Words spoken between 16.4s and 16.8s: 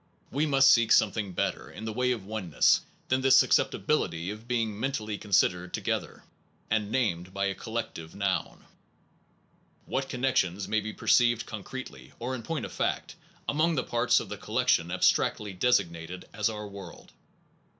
our